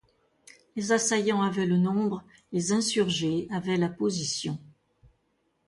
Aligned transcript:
Les 0.75 0.91
assaillants 0.93 1.43
avaient 1.43 1.67
le 1.67 1.77
nombre; 1.77 2.23
les 2.53 2.71
insurgés 2.71 3.47
avaient 3.51 3.77
la 3.77 3.87
position. 3.87 4.57